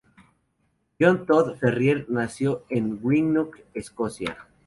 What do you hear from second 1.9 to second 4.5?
nació en Greenock, Escocia.